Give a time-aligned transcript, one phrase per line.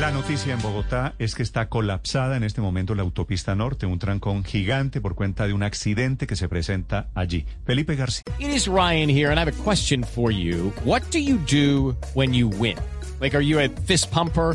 [0.00, 3.98] La noticia en Bogotá es que está colapsada en este momento la autopista norte, un
[3.98, 7.46] trancón gigante por cuenta de un accidente que se presenta allí.
[7.64, 8.22] Felipe García.
[8.38, 10.70] It is Ryan here, and I have a question for you.
[10.84, 12.76] What do you do when you win?
[13.20, 14.54] Like, are you a fist pumper?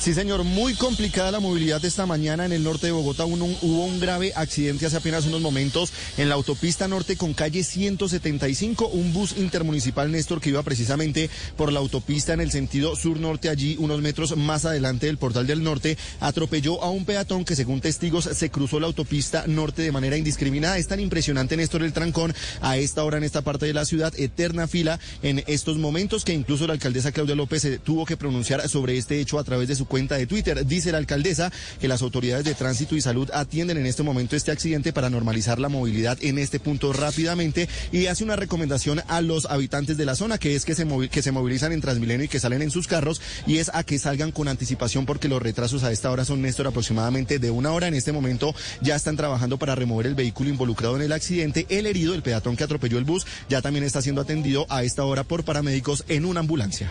[0.00, 3.26] Sí, señor, muy complicada la movilidad esta mañana en el norte de Bogotá.
[3.26, 7.62] Uno- hubo un grave accidente hace apenas unos momentos en la autopista norte con calle
[7.62, 8.86] 175.
[8.88, 13.76] Un bus intermunicipal, Néstor, que iba precisamente por la autopista en el sentido sur-norte, allí
[13.78, 18.24] unos metros más adelante del portal del norte, atropelló a un peatón que, según testigos,
[18.24, 20.78] se cruzó la autopista norte de manera indiscriminada.
[20.78, 24.14] Es tan impresionante, Néstor, el trancón a esta hora en esta parte de la ciudad.
[24.18, 28.66] Eterna fila en estos momentos que incluso la alcaldesa Claudia López se tuvo que pronunciar
[28.66, 30.64] sobre este hecho a través de su cuenta de Twitter.
[30.64, 34.52] Dice la alcaldesa que las autoridades de tránsito y salud atienden en este momento este
[34.52, 39.46] accidente para normalizar la movilidad en este punto rápidamente y hace una recomendación a los
[39.46, 42.40] habitantes de la zona que es que se, que se movilizan en Transmilenio y que
[42.40, 45.90] salen en sus carros y es a que salgan con anticipación porque los retrasos a
[45.90, 47.88] esta hora son, Néstor, aproximadamente de una hora.
[47.88, 51.66] En este momento ya están trabajando para remover el vehículo involucrado en el accidente.
[51.68, 55.04] El herido, el peatón que atropelló el bus, ya también está siendo atendido a esta
[55.04, 56.90] hora por paramédicos en una ambulancia.